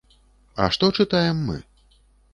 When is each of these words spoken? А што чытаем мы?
А 0.63 0.69
што 0.75 0.89
чытаем 0.99 1.45
мы? 1.51 1.57